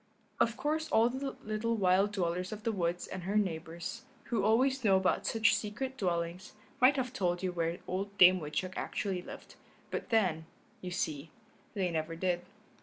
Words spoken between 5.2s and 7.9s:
such secret dwellings, might have told you where